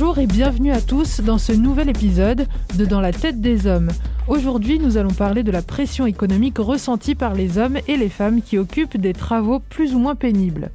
Bonjour 0.00 0.18
et 0.18 0.26
bienvenue 0.26 0.72
à 0.72 0.80
tous 0.80 1.20
dans 1.20 1.36
ce 1.36 1.52
nouvel 1.52 1.90
épisode 1.90 2.46
de 2.78 2.86
Dans 2.86 3.02
la 3.02 3.12
tête 3.12 3.42
des 3.42 3.66
hommes. 3.66 3.90
Aujourd'hui, 4.28 4.78
nous 4.78 4.96
allons 4.96 5.12
parler 5.12 5.42
de 5.42 5.50
la 5.50 5.60
pression 5.60 6.06
économique 6.06 6.56
ressentie 6.56 7.14
par 7.14 7.34
les 7.34 7.58
hommes 7.58 7.76
et 7.86 7.98
les 7.98 8.08
femmes 8.08 8.40
qui 8.40 8.56
occupent 8.56 8.96
des 8.96 9.12
travaux 9.12 9.58
plus 9.58 9.94
ou 9.94 9.98
moins 9.98 10.14
pénibles. 10.14 10.70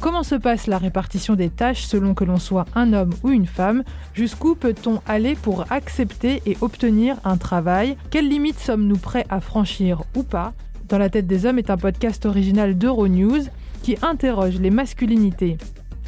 Comment 0.00 0.24
se 0.24 0.34
passe 0.34 0.66
la 0.66 0.78
répartition 0.78 1.36
des 1.36 1.50
tâches 1.50 1.84
selon 1.84 2.14
que 2.14 2.24
l'on 2.24 2.40
soit 2.40 2.64
un 2.74 2.92
homme 2.92 3.14
ou 3.22 3.30
une 3.30 3.46
femme? 3.46 3.84
Jusqu'où 4.12 4.56
peut-on 4.56 5.00
aller 5.06 5.36
pour 5.36 5.66
accepter 5.70 6.42
et 6.44 6.56
obtenir 6.62 7.18
un 7.22 7.36
travail? 7.36 7.96
Quelles 8.10 8.28
limites 8.28 8.58
sommes-nous 8.58 8.98
prêts 8.98 9.26
à 9.30 9.40
franchir 9.40 10.02
ou 10.16 10.24
pas? 10.24 10.52
Dans 10.88 10.98
la 10.98 11.10
tête 11.10 11.28
des 11.28 11.46
hommes 11.46 11.60
est 11.60 11.70
un 11.70 11.76
podcast 11.76 12.26
original 12.26 12.76
d'Euronews 12.76 13.44
qui 13.84 13.94
interroge 14.02 14.58
les 14.58 14.70
masculinités. 14.70 15.58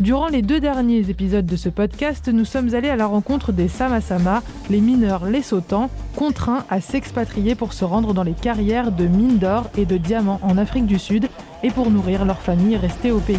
Durant 0.01 0.27
les 0.27 0.43
deux 0.43 0.59
derniers 0.59 1.09
épisodes 1.09 1.47
de 1.47 1.55
ce 1.55 1.69
podcast, 1.69 2.29
nous 2.29 2.45
sommes 2.45 2.75
allés 2.75 2.89
à 2.89 2.97
la 2.97 3.07
rencontre 3.07 3.53
des 3.53 3.69
Samasama, 3.69 4.43
les 4.69 4.81
mineurs 4.81 5.27
lesotans, 5.27 5.89
contraints 6.17 6.65
à 6.69 6.81
s'expatrier 6.81 7.55
pour 7.55 7.73
se 7.73 7.85
rendre 7.85 8.13
dans 8.13 8.25
les 8.25 8.33
carrières 8.33 8.91
de 8.91 9.07
mines 9.07 9.39
d'or 9.39 9.71
et 9.79 9.87
de 9.87 9.97
diamants 9.97 10.41
en 10.43 10.59
Afrique 10.59 10.87
du 10.87 10.99
Sud 10.99 11.29
et 11.63 11.71
pour 11.71 11.93
nourrir 11.93 12.25
leur 12.25 12.41
famille 12.41 12.77
restée 12.77 13.13
au 13.13 13.21
pays. 13.21 13.39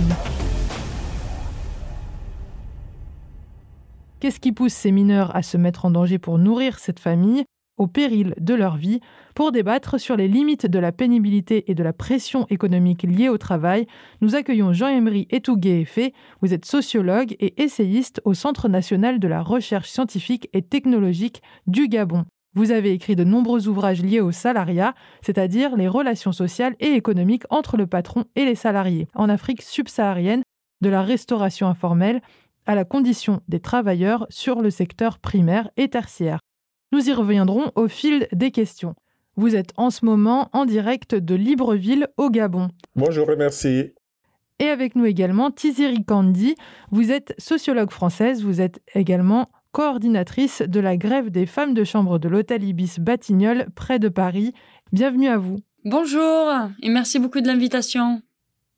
Qu'est-ce 4.22 4.40
qui 4.40 4.54
pousse 4.54 4.74
ces 4.74 4.92
mineurs 4.92 5.36
à 5.36 5.44
se 5.44 5.58
mettre 5.58 5.84
en 5.84 5.92
danger 5.92 6.20
pour 6.20 6.38
nourrir 6.38 6.80
cette 6.80 7.02
famille? 7.02 7.44
Au 7.78 7.88
péril 7.88 8.34
de 8.40 8.54
leur 8.54 8.78
vie 8.78 9.00
pour 9.34 9.52
débattre 9.52 10.00
sur 10.00 10.16
les 10.16 10.28
limites 10.28 10.66
de 10.66 10.80
la 10.80 10.92
pénibilité 10.92 11.70
et 11.70 11.76
de 11.76 11.84
la 11.84 11.94
pression 11.94 12.46
économique 12.50 13.04
liée 13.04 13.30
au 13.30 13.38
travail. 13.38 13.88
Nous 14.22 14.36
accueillons 14.36 14.74
Jean-Emery 14.74 15.28
Etougué-Effet. 15.32 16.14
Vous 16.42 16.54
êtes 16.54 16.66
sociologue 16.66 17.36
et 17.40 17.62
essayiste 17.62 18.22
au 18.26 18.34
Centre 18.34 18.70
national 18.70 19.20
de 19.20 19.28
la 19.28 19.42
recherche 19.42 19.90
scientifique 19.90 20.50
et 20.54 20.62
technologique 20.62 21.42
du 21.68 21.88
Gabon. 21.88 22.26
Vous 22.54 22.72
avez 22.72 22.94
écrit 22.94 23.18
de 23.18 23.26
nombreux 23.26 23.68
ouvrages 23.68 24.02
liés 24.02 24.22
au 24.22 24.32
salariat, 24.32 24.96
c'est-à-dire 25.22 25.76
les 25.76 25.90
relations 25.90 26.32
sociales 26.32 26.76
et 26.80 26.94
économiques 26.94 27.44
entre 27.50 27.76
le 27.76 27.86
patron 27.86 28.24
et 28.38 28.46
les 28.46 28.56
salariés, 28.56 29.10
en 29.14 29.28
Afrique 29.28 29.62
subsaharienne, 29.62 30.42
de 30.82 30.90
la 30.90 31.02
restauration 31.02 31.68
informelle 31.68 32.22
à 32.66 32.76
la 32.76 32.86
condition 32.86 33.42
des 33.50 33.60
travailleurs 33.60 34.26
sur 34.30 34.62
le 34.62 34.70
secteur 34.70 35.20
primaire 35.20 35.70
et 35.76 35.90
tertiaire. 35.90 36.40
Nous 36.96 37.10
y 37.10 37.12
reviendrons 37.14 37.74
au 37.76 37.90
fil 37.90 38.26
des 38.32 38.52
questions. 38.52 38.96
Vous 39.36 39.58
êtes 39.58 39.74
en 39.76 39.90
ce 39.90 40.06
moment 40.06 40.48
en 40.54 40.64
direct 40.64 41.14
de 41.14 41.36
Libreville 41.36 42.08
au 42.16 42.30
Gabon. 42.30 42.70
Bonjour 42.96 43.30
et 43.30 43.36
merci. 43.36 43.92
Et 44.60 44.70
avec 44.70 44.96
nous 44.96 45.04
également 45.04 45.52
Tiziri 45.52 46.06
Kandi. 46.06 46.56
Vous 46.92 47.12
êtes 47.12 47.36
sociologue 47.38 47.92
française, 47.92 48.46
vous 48.46 48.62
êtes 48.62 48.80
également 48.94 49.50
coordinatrice 49.74 50.62
de 50.62 50.80
la 50.80 50.96
grève 50.96 51.32
des 51.32 51.46
femmes 51.46 51.74
de 51.74 51.84
chambre 51.84 52.18
de 52.18 52.30
l'hôtel 52.30 52.64
Ibis 52.64 52.96
Batignolles 53.02 53.68
près 53.76 54.00
de 54.00 54.08
Paris. 54.08 54.54
Bienvenue 54.94 55.28
à 55.28 55.38
vous. 55.38 55.58
Bonjour 55.84 56.50
et 56.82 56.88
merci 56.88 57.20
beaucoup 57.20 57.42
de 57.42 57.48
l'invitation. 57.48 58.22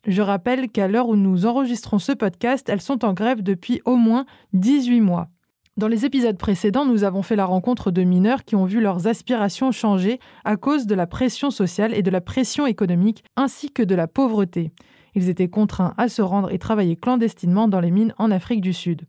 Je 0.08 0.24
rappelle 0.24 0.70
qu'à 0.70 0.88
l'heure 0.88 1.10
où 1.10 1.16
nous 1.16 1.46
enregistrons 1.46 2.00
ce 2.00 2.14
podcast, 2.14 2.68
elles 2.68 2.82
sont 2.82 3.06
en 3.06 3.14
grève 3.14 3.44
depuis 3.44 3.80
au 3.86 3.96
moins 3.96 4.26
18 4.54 5.02
mois. 5.02 5.30
Dans 5.78 5.88
les 5.88 6.06
épisodes 6.06 6.40
précédents, 6.40 6.88
nous 6.88 7.04
avons 7.04 7.22
fait 7.22 7.36
la 7.36 7.46
rencontre 7.46 7.92
de 7.92 8.02
mineurs 8.02 8.44
qui 8.44 8.56
ont 8.56 8.66
vu 8.66 8.82
leurs 8.82 9.06
aspirations 9.06 9.72
changer 9.72 10.20
à 10.44 10.58
cause 10.58 10.88
de 10.88 10.96
la 10.96 11.06
pression 11.06 11.52
sociale 11.52 11.94
et 11.94 12.02
de 12.02 12.10
la 12.10 12.20
pression 12.20 12.66
économique, 12.66 13.24
ainsi 13.36 13.72
que 13.72 13.84
de 13.84 13.94
la 13.94 14.08
pauvreté. 14.08 14.72
Ils 15.14 15.30
étaient 15.30 15.50
contraints 15.50 15.94
à 15.98 16.10
se 16.10 16.24
rendre 16.24 16.52
et 16.52 16.58
travailler 16.58 16.96
clandestinement 16.96 17.68
dans 17.68 17.80
les 17.80 17.92
mines 17.92 18.16
en 18.18 18.32
Afrique 18.32 18.62
du 18.62 18.74
Sud. 18.74 19.04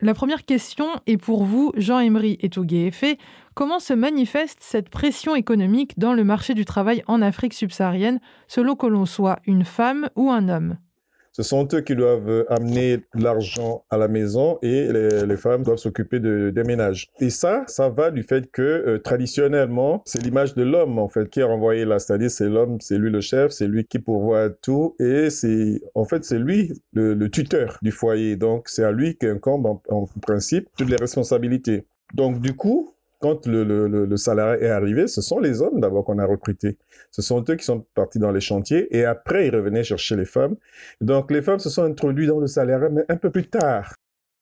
La 0.00 0.14
première 0.14 0.44
question 0.44 0.86
est 1.06 1.16
pour 1.16 1.44
vous, 1.44 1.70
Jean-Emery 1.76 2.38
Etougué-Effet. 2.42 3.16
Comment 3.54 3.78
se 3.78 3.94
manifeste 3.94 4.58
cette 4.62 4.88
pression 4.88 5.36
économique 5.36 5.96
dans 5.96 6.12
le 6.12 6.24
marché 6.24 6.54
du 6.54 6.64
travail 6.64 7.04
en 7.06 7.22
Afrique 7.22 7.54
subsaharienne, 7.54 8.18
selon 8.48 8.74
que 8.74 8.88
l'on 8.88 9.06
soit 9.06 9.38
une 9.46 9.64
femme 9.64 10.10
ou 10.16 10.32
un 10.32 10.48
homme? 10.48 10.76
Ce 11.34 11.42
sont 11.42 11.66
eux 11.74 11.80
qui 11.80 11.96
doivent 11.96 12.46
amener 12.48 13.00
l'argent 13.12 13.84
à 13.90 13.98
la 13.98 14.06
maison 14.06 14.58
et 14.62 14.88
les, 14.92 15.36
femmes 15.36 15.64
doivent 15.64 15.78
s'occuper 15.78 16.20
de, 16.20 16.50
des 16.54 16.62
ménages. 16.62 17.08
Et 17.18 17.28
ça, 17.28 17.64
ça 17.66 17.88
va 17.88 18.12
du 18.12 18.22
fait 18.22 18.50
que 18.52 18.62
euh, 18.62 18.98
traditionnellement, 18.98 20.02
c'est 20.06 20.22
l'image 20.22 20.54
de 20.54 20.62
l'homme 20.62 20.98
en 20.98 21.08
fait 21.08 21.28
qui 21.28 21.40
est 21.40 21.44
renvoyée 21.44 21.84
là, 21.84 21.98
c'est-à-dire 21.98 22.30
c'est 22.30 22.48
l'homme, 22.48 22.80
c'est 22.80 22.98
lui 22.98 23.10
le 23.10 23.20
chef, 23.20 23.50
c'est 23.50 23.66
lui 23.66 23.84
qui 23.84 23.98
pourvoit 23.98 24.48
tout 24.48 24.94
et 25.00 25.28
c'est 25.28 25.82
en 25.96 26.04
fait 26.04 26.24
c'est 26.24 26.38
lui 26.38 26.72
le, 26.92 27.28
tuteur 27.28 27.78
du 27.82 27.90
foyer. 27.90 28.36
Donc 28.36 28.68
c'est 28.68 28.84
à 28.84 28.92
lui 28.92 29.16
qu'incombe 29.16 29.66
en, 29.66 29.82
en 29.88 30.06
principe 30.22 30.68
toutes 30.78 30.90
les 30.90 30.96
responsabilités. 30.96 31.84
Donc 32.14 32.40
du 32.40 32.54
coup, 32.54 32.93
quand 33.24 33.46
le, 33.46 33.64
le, 33.64 34.16
salarié 34.18 34.64
est 34.64 34.68
arrivé, 34.68 35.06
ce 35.06 35.22
sont 35.22 35.38
les 35.38 35.62
hommes 35.62 35.80
d'abord 35.80 36.04
qu'on 36.04 36.18
a 36.18 36.26
recrutés. 36.26 36.76
Ce 37.10 37.22
sont 37.22 37.42
eux 37.48 37.56
qui 37.56 37.64
sont 37.64 37.86
partis 37.94 38.18
dans 38.18 38.30
les 38.30 38.42
chantiers 38.42 38.94
et 38.94 39.06
après, 39.06 39.46
ils 39.46 39.56
revenaient 39.56 39.82
chercher 39.82 40.14
les 40.14 40.26
femmes. 40.26 40.56
Donc, 41.00 41.30
les 41.30 41.40
femmes 41.40 41.58
se 41.58 41.70
sont 41.70 41.84
introduites 41.84 42.28
dans 42.28 42.38
le 42.38 42.46
salariat, 42.46 42.90
mais 42.90 43.06
un 43.08 43.16
peu 43.16 43.30
plus 43.30 43.48
tard. 43.48 43.94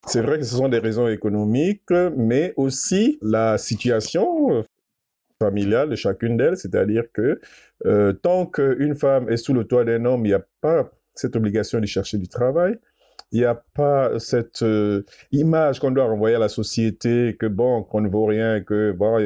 C'est 0.08 0.20
vrai 0.20 0.38
que 0.38 0.44
ce 0.44 0.56
sont 0.56 0.68
des 0.68 0.80
raisons 0.80 1.06
économiques, 1.06 1.92
mais 2.16 2.54
aussi 2.56 3.20
la 3.22 3.56
situation 3.56 4.64
familiale 5.38 5.88
de 5.88 5.94
chacune 5.94 6.36
d'elles, 6.36 6.56
c'est-à-dire 6.56 7.04
que 7.14 7.40
euh, 7.86 8.12
tant 8.12 8.46
qu'une 8.46 8.96
femme 8.96 9.28
est 9.30 9.36
sous 9.36 9.54
le 9.54 9.62
toit 9.62 9.84
d'un 9.84 10.04
homme, 10.06 10.26
il 10.26 10.30
n'y 10.30 10.34
a 10.34 10.44
pas 10.60 10.90
cette 11.14 11.36
obligation 11.36 11.78
de 11.78 11.86
chercher 11.86 12.18
du 12.18 12.26
travail 12.26 12.80
il 13.30 13.40
n'y 13.40 13.44
a 13.44 13.62
pas 13.74 14.18
cette 14.18 14.62
euh, 14.62 15.04
image 15.30 15.80
qu'on 15.80 15.90
doit 15.90 16.04
renvoyer 16.04 16.36
à 16.36 16.38
la 16.38 16.48
société 16.48 17.36
que 17.38 17.46
bon, 17.46 17.82
qu'on 17.82 18.00
ne 18.00 18.08
vaut 18.08 18.26
rien, 18.26 18.60
que 18.60 18.92
bon, 18.92 19.18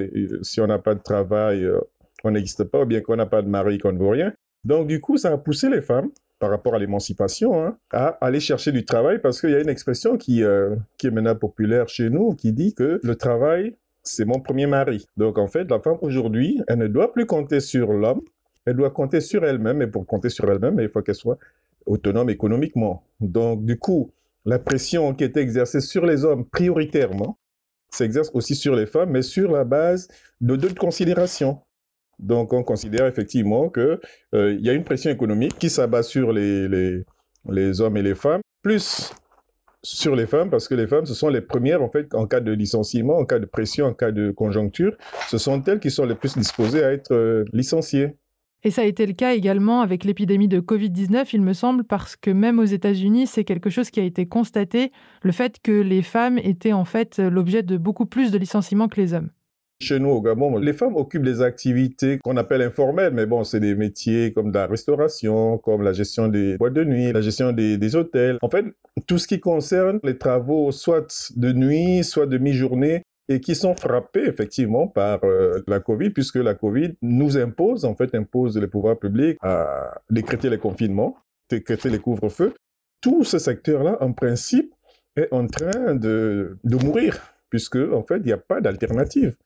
si 0.43 0.61
on 0.61 0.67
n'a 0.67 0.79
pas 0.79 0.95
de 0.95 1.03
travail, 1.03 1.65
euh, 1.65 1.81
on 2.25 2.31
n'existe 2.33 2.65
pas, 2.65 2.83
ou 2.83 2.87
bien 2.87 3.01
qu'on 3.01 3.17
n'a 3.17 3.27
pas 3.27 3.43
de 3.43 3.49
mari, 3.49 3.79
qu'on 3.79 3.93
ne 3.93 3.99
vaut 3.99 4.11
rien. 4.11 4.33
Donc, 4.65 4.87
du 4.89 5.01
coup, 5.01 5.17
ça 5.17 5.33
a 5.33 5.39
poussé 5.39 5.71
les 5.71 5.83
femmes, 5.83 6.11
par 6.39 6.51
rapport 6.51 6.75
à 6.75 6.79
l'émancipation, 6.79 7.65
hein, 7.65 7.79
à 7.93 8.19
aller 8.21 8.41
chercher 8.41 8.73
du 8.73 8.85
travail 8.85 9.21
parce 9.21 9.41
qu'il 9.41 9.51
y 9.51 9.55
a 9.55 9.61
une 9.61 9.69
expression 9.69 10.17
qui, 10.17 10.43
euh, 10.43 10.77
qui 10.99 11.07
est 11.07 11.11
maintenant 11.11 11.35
populaire 11.35 11.89
chez 11.89 12.11
nous 12.11 12.35
qui 12.35 12.53
dit 12.53 12.75
que 12.75 13.01
le 13.03 13.15
travail, 13.17 13.75
c'est 14.03 14.25
mon 14.25 14.41
premier 14.41 14.67
mari. 14.67 15.07
Donc, 15.17 15.39
en 15.39 15.47
fait, 15.47 15.71
la 15.71 15.81
femme 15.81 15.99
aujourd'hui, 16.03 16.61
elle 16.69 16.79
ne 16.79 16.89
doit 16.89 17.13
plus 17.13 17.27
compter 17.27 17.61
sur 17.61 17.93
l'homme, 17.93 18.21
elle 18.67 18.77
doit 18.77 18.91
compter 18.91 19.21
sur 19.21 19.45
elle-même, 19.45 19.81
et 19.83 19.87
pour 19.87 20.07
compter 20.07 20.29
sur 20.29 20.51
elle-même, 20.51 20.79
il 20.81 20.89
faut 20.89 21.01
qu'elle 21.01 21.15
soit 21.15 21.39
autonome 21.87 22.31
économiquement. 22.31 23.05
Donc, 23.21 23.65
du 23.65 23.79
coup, 23.79 24.11
la 24.45 24.59
pression 24.59 25.15
qui 25.15 25.25
est 25.25 25.37
exercée 25.37 25.81
sur 25.81 26.07
les 26.07 26.25
hommes 26.25 26.45
prioritairement 26.45 27.39
s'exerce 27.91 28.31
aussi 28.35 28.55
sur 28.55 28.75
les 28.75 28.87
femmes, 28.87 29.11
mais 29.11 29.23
sur 29.23 29.51
la 29.51 29.65
base 29.65 30.09
de 30.41 30.57
d'autres 30.57 30.75
considérations. 30.75 31.61
Donc, 32.19 32.53
on 32.53 32.63
considère 32.63 33.07
effectivement 33.07 33.69
qu'il 33.69 33.99
euh, 34.35 34.59
y 34.61 34.71
a 34.71 34.73
une 34.73 34.85
pression 34.85 35.11
économique 35.11 35.59
qui 35.59 35.71
s'abat 35.71 36.03
sur 36.03 36.33
les, 36.33 36.69
les, 36.69 37.05
les 37.49 37.81
hommes 37.81 37.97
et 37.97 38.03
les 38.03 38.15
femmes, 38.15 38.41
plus 38.63 39.13
sur 39.83 40.17
les 40.17 40.27
femmes, 40.27 40.51
parce 40.51 40.67
que 40.67 40.75
les 40.75 40.87
femmes, 40.87 41.07
ce 41.07 41.15
sont 41.15 41.29
les 41.29 41.41
premières, 41.41 41.83
en 41.83 41.91
fait, 41.91 42.15
en 42.15 42.27
cas 42.27 42.41
de 42.41 42.53
licenciement, 42.53 43.19
en 43.19 43.25
cas 43.25 43.39
de 43.39 43.47
pression, 43.47 43.87
en 43.87 43.95
cas 43.95 44.11
de 44.11 44.31
conjoncture, 44.31 44.97
ce 45.29 45.39
sont 45.39 45.63
elles 45.65 45.79
qui 45.79 45.91
sont 45.91 46.05
les 46.07 46.17
plus 46.17 46.37
disposées 46.37 46.83
à 46.83 46.93
être 46.93 47.13
euh, 47.13 47.45
licenciées. 47.53 48.17
Et 48.65 48.71
ça 48.71 48.83
a 48.83 48.85
été 48.85 49.07
le 49.07 49.13
cas 49.13 49.35
également 49.35 49.81
avec 49.81 50.05
l'épidémie 50.05 50.49
de 50.49 50.61
Covid-19, 50.61 51.29
il 51.33 51.43
me 51.43 51.53
semble, 51.53 51.85
parce 51.85 52.17
que 52.17 52.31
même 52.31 52.59
aux 52.59 52.65
États-Unis, 52.65 53.27
c'est 53.27 53.45
quelque 53.45 53.71
chose 53.71 53.91
qui 53.91 54.01
a 54.01 54.05
été 54.05 54.27
constaté, 54.27 54.93
le 55.23 55.33
fait 55.33 55.61
que 55.63 55.73
les 55.73 56.03
femmes 56.03 56.39
étaient 56.39 56.73
en 56.73 56.85
fait 56.85 57.19
l'objet 57.19 57.63
de 57.63 57.77
beaucoup 57.77 58.07
plus 58.07 58.31
de 58.31 58.39
licenciements 58.39 58.89
que 58.89 59.01
les 59.01 59.15
hommes. 59.15 59.31
Chez 59.79 59.99
nous, 59.99 60.09
au 60.09 60.23
Gabon, 60.23 60.57
les 60.57 60.73
femmes 60.73 60.97
occupent 60.97 61.23
des 61.23 61.43
activités 61.43 62.19
qu'on 62.19 62.39
appelle 62.39 62.63
informelles, 62.63 63.13
mais 63.13 63.27
bon, 63.27 63.45
c'est 63.45 63.61
des 63.61 63.75
métiers 63.75 64.33
comme 64.33 64.51
la 64.51 64.67
restauration, 64.67 65.59
comme 65.59 65.83
la 65.83 65.93
gestion 65.93 66.29
des 66.29 66.57
boîtes 66.57 66.73
de 66.73 66.83
nuit, 66.83 67.13
la 67.13 67.21
gestion 67.21 67.53
des, 67.53 67.77
des 67.77 67.95
hôtels. 67.95 68.39
En 68.41 68.49
fait, 68.49 68.65
tout 69.07 69.19
ce 69.19 69.29
qui 69.29 69.39
concerne 69.39 70.01
les 70.03 70.17
travaux, 70.17 70.73
soit 70.73 71.31
de 71.37 71.53
nuit, 71.53 72.05
soit 72.05 72.25
de 72.25 72.39
mi-journée, 72.39 73.03
et 73.29 73.41
qui 73.41 73.55
sont 73.55 73.75
frappés 73.75 74.25
effectivement 74.27 74.87
par 74.87 75.25
euh, 75.25 75.63
la 75.67 75.81
Covid, 75.81 76.11
puisque 76.11 76.37
la 76.37 76.55
Covid 76.55 76.95
nous 77.03 77.37
impose, 77.37 77.85
en 77.85 77.95
fait, 77.95 78.15
impose 78.15 78.57
les 78.57 78.69
pouvoirs 78.69 78.99
publics 78.99 79.37
à 79.43 80.01
décréter 80.11 80.49
les 80.49 80.59
confinements, 80.59 81.17
décréter 81.51 81.91
les 81.91 81.99
couvre-feux. 81.99 82.55
Tout 83.01 83.25
ce 83.25 83.39
secteur-là, 83.39 83.99
en 84.01 84.13
principe, 84.13 84.73
est 85.17 85.33
en 85.33 85.47
train 85.47 85.95
de, 85.95 86.57
de 86.63 86.77
mourir, 86.77 87.21
puisque, 87.51 87.77
en 87.77 88.03
fait, 88.03 88.19
il 88.19 88.27
n'y 88.27 88.33
a 88.33 88.39
pas 88.39 88.61
d'alternative. 88.61 89.37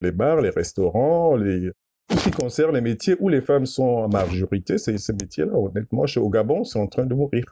Les 0.00 0.12
bars, 0.12 0.40
les 0.40 0.50
restaurants, 0.50 1.36
les... 1.36 1.70
tout 2.08 2.18
ce 2.18 2.24
qui 2.24 2.30
concerne 2.30 2.74
les 2.74 2.80
métiers 2.80 3.16
où 3.20 3.28
les 3.28 3.42
femmes 3.42 3.66
sont 3.66 3.82
en 3.84 4.08
majorité, 4.08 4.78
ces, 4.78 4.98
ces 4.98 5.12
métiers-là, 5.12 5.52
honnêtement, 5.52 6.06
chez 6.06 6.20
au 6.20 6.30
Gabon, 6.30 6.64
c'est 6.64 6.78
en 6.78 6.86
train 6.86 7.06
de 7.06 7.14
mourir. 7.14 7.44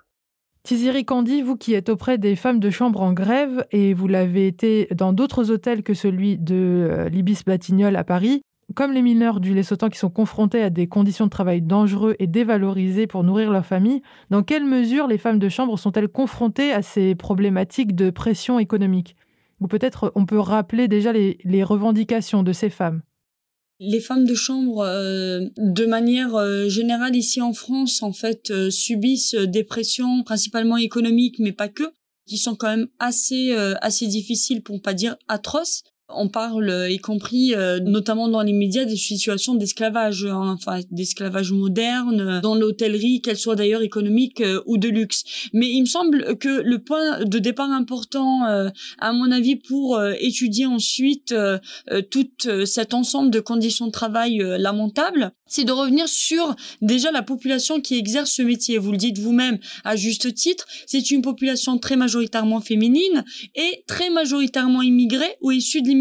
Tiziri 0.69 1.07
Kandi, 1.07 1.41
vous 1.41 1.57
qui 1.57 1.73
êtes 1.73 1.89
auprès 1.89 2.19
des 2.19 2.37
femmes 2.37 2.61
de 2.61 2.69
chambre 2.69 3.01
en 3.01 3.15
grève 3.15 3.65
et 3.73 3.95
vous 3.95 4.07
l'avez 4.07 4.47
été 4.47 4.87
dans 4.95 5.15
d'autres 5.15 5.51
hôtels 5.51 5.83
que 5.83 5.95
celui 5.95 6.37
de 6.37 6.55
euh, 6.91 7.09
l'Ibis 7.09 7.43
Batignolles 7.47 7.97
à 7.97 8.05
Paris, 8.05 8.43
comme 8.75 8.93
les 8.93 9.01
mineurs 9.01 9.41
du 9.41 9.55
Lesotho 9.55 9.89
qui 9.89 9.97
sont 9.97 10.11
confrontés 10.11 10.63
à 10.63 10.69
des 10.69 10.87
conditions 10.87 11.25
de 11.25 11.31
travail 11.31 11.63
dangereux 11.63 12.17
et 12.19 12.27
dévalorisées 12.27 13.07
pour 13.07 13.25
nourrir 13.25 13.51
leur 13.51 13.65
famille, 13.65 14.03
dans 14.29 14.43
quelle 14.43 14.67
mesure 14.67 15.07
les 15.07 15.17
femmes 15.17 15.39
de 15.39 15.49
chambre 15.49 15.79
sont-elles 15.79 16.07
confrontées 16.07 16.75
à 16.75 16.83
ces 16.83 17.15
problématiques 17.15 17.95
de 17.95 18.11
pression 18.11 18.59
économique? 18.59 19.17
Ou 19.61 19.69
peut-être 19.69 20.13
on 20.17 20.27
peut 20.27 20.39
rappeler 20.39 20.87
déjà 20.87 21.15
les, 21.15 21.65
revendications 21.65 22.43
de 22.43 22.53
ces 22.53 22.69
femmes? 22.69 23.01
Les 23.81 24.01
femmes 24.01 24.25
de 24.25 24.35
chambre, 24.35 24.81
euh, 24.81 25.47
de 25.57 25.87
manière 25.87 26.35
euh, 26.35 26.69
générale 26.69 27.17
ici 27.17 27.41
en 27.41 27.53
France, 27.53 28.03
en 28.03 28.13
fait, 28.13 28.51
euh, 28.51 28.71
subissent 28.71 29.35
des 29.35 29.65
pressions 29.65 30.23
principalement 30.25 30.77
économiques, 30.77 31.39
mais 31.39 31.53
pas 31.53 31.69
que, 31.69 31.85
qui 32.27 32.39
sont 32.39 32.57
quand 32.57 32.69
même 32.69 32.89
assez 32.99 33.53
assez 33.81 34.07
difficiles, 34.07 34.63
pour 34.63 34.75
ne 34.75 34.81
pas 34.81 34.93
dire 34.93 35.17
atroces. 35.29 35.83
On 36.11 36.29
parle, 36.29 36.71
euh, 36.71 36.91
y 36.91 36.97
compris 36.97 37.55
euh, 37.55 37.81
notamment 37.81 38.29
dans 38.29 38.41
les 38.41 38.55
médias, 38.55 38.87
des 38.87 38.97
situations 38.97 39.55
d'esclavage, 39.55 40.25
hein, 40.25 40.57
enfin 40.59 40.81
d'esclavage 40.91 41.53
moderne, 41.53 42.21
euh, 42.21 42.41
dans 42.41 42.55
l'hôtellerie, 42.55 43.21
qu'elle 43.21 43.37
soit 43.37 43.57
d'ailleurs 43.57 43.83
économique 43.83 44.43
ou 44.65 44.79
de 44.79 44.89
luxe. 44.89 45.25
Mais 45.53 45.69
il 45.69 45.83
me 45.83 45.87
semble 45.87 46.39
que 46.39 46.63
le 46.63 46.79
point 46.79 47.25
de 47.25 47.39
départ 47.39 47.71
important, 47.71 48.45
à 48.45 49.13
mon 49.13 49.31
avis, 49.31 49.57
pour 49.57 50.01
étudier 50.19 50.67
ensuite 50.67 51.35
tout 52.11 52.29
cet 52.65 52.95
ensemble 52.95 53.31
de 53.31 53.41
conditions 53.41 53.87
de 53.87 53.93
travail 53.93 54.39
lamentables, 54.39 55.33
c'est 55.47 55.65
de 55.65 55.73
revenir 55.73 56.09
sur 56.09 56.55
déjà 56.83 57.11
la 57.11 57.23
population 57.23 57.81
qui 57.81 57.97
exerce 57.97 58.33
ce 58.33 58.43
métier. 58.43 58.79
Vous 58.79 58.93
le 58.93 58.99
dites 58.99 59.19
vous-même 59.19 59.59
à 59.85 59.97
juste 59.97 60.35
titre, 60.35 60.67
c'est 60.87 61.11
une 61.11 61.23
population 61.23 61.79
très 61.79 61.97
majoritairement 61.97 62.61
féminine 62.61 63.25
et 63.55 63.85
très 63.87 64.11
majoritairement 64.11 64.83
immigrée 64.83 65.37
ou 65.41 65.51
issue 65.51 65.83
de 65.83 65.89
l'immigration. 65.89 65.98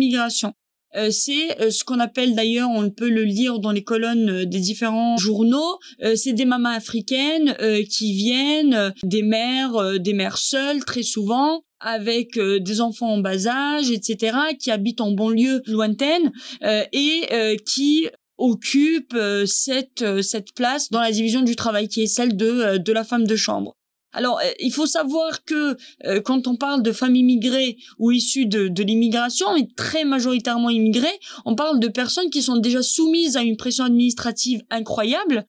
Euh, 0.95 1.11
c'est 1.11 1.61
euh, 1.61 1.69
ce 1.69 1.83
qu'on 1.83 1.99
appelle 1.99 2.33
d'ailleurs, 2.33 2.69
on 2.69 2.89
peut 2.89 3.09
le 3.09 3.23
lire 3.23 3.59
dans 3.59 3.71
les 3.71 3.83
colonnes 3.83 4.29
euh, 4.29 4.45
des 4.45 4.59
différents 4.59 5.17
journaux, 5.17 5.79
c'est 6.15 6.33
des 6.33 6.45
mamans 6.45 6.69
africaines 6.69 7.55
qui 7.89 8.13
viennent, 8.13 8.93
des 9.03 9.21
mères, 9.21 9.99
des 9.99 10.13
mères 10.13 10.37
seules 10.37 10.83
très 10.85 11.03
souvent, 11.03 11.61
avec 11.79 12.39
des 12.39 12.81
enfants 12.81 13.13
en 13.13 13.17
bas 13.19 13.47
âge, 13.47 13.91
etc., 13.91 14.37
qui 14.59 14.71
habitent 14.71 15.01
en 15.01 15.11
banlieue 15.11 15.61
lointaine 15.65 16.31
et 16.61 17.57
qui 17.65 18.07
occupe 18.37 19.13
euh, 19.15 19.45
cette 19.45 20.21
cette 20.21 20.53
place 20.53 20.89
dans 20.91 21.01
la 21.01 21.11
division 21.11 21.41
du 21.41 21.55
travail 21.55 21.87
qui 21.87 22.03
est 22.03 22.07
celle 22.07 22.35
de 22.35 22.77
de 22.77 22.91
la 22.93 23.03
femme 23.03 23.25
de 23.25 23.35
chambre. 23.35 23.75
Alors, 24.17 24.41
il 24.59 24.73
faut 24.73 24.87
savoir 24.87 25.43
que 25.45 25.77
quand 26.21 26.47
on 26.47 26.55
parle 26.55 26.81
de 26.81 26.91
femmes 26.91 27.15
immigrées 27.15 27.77
ou 27.99 28.11
issues 28.11 28.47
de, 28.47 28.67
de 28.67 28.83
l'immigration, 28.83 29.55
et 29.55 29.67
très 29.75 30.05
majoritairement 30.05 30.71
immigrées, 30.71 31.19
on 31.45 31.53
parle 31.53 31.79
de 31.79 31.87
personnes 31.87 32.31
qui 32.31 32.41
sont 32.41 32.57
déjà 32.57 32.81
soumises 32.81 33.37
à 33.37 33.43
une 33.43 33.57
pression 33.57 33.83
administrative 33.83 34.63
incroyable 34.71 35.45